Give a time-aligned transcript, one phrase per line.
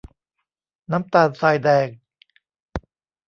[0.91, 1.87] น้ำตาลทรายแดง